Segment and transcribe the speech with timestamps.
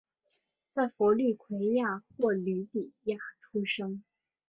[0.71, 4.01] 在佛律癸亚或吕底亚出生。